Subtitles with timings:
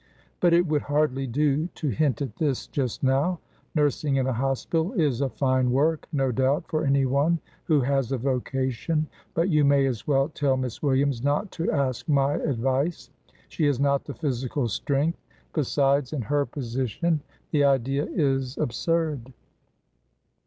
[0.39, 3.39] "But it would hardly do to hint at this just now.
[3.75, 8.17] Nursing in a hospital is a fine work, no doubt, for anyone who has a
[8.17, 13.11] vocation, but you may as well tell Miss Williams not to ask my advice.
[13.47, 15.19] She has not the physical strength;
[15.53, 17.21] besides, in her position,
[17.51, 19.31] the idea is absurd.